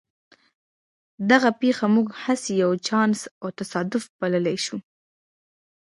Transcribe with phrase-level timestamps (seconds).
[1.29, 4.77] دغه پېښه موږ هسې یو چانس او تصادف بللای شو